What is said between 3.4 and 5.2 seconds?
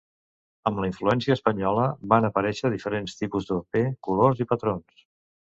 de paper, colors i patrons.